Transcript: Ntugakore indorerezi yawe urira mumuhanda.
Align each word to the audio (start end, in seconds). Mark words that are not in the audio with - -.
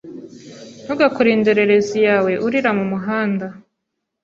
Ntugakore 0.83 1.29
indorerezi 1.31 1.97
yawe 2.07 2.31
urira 2.45 2.69
mumuhanda. 2.77 3.47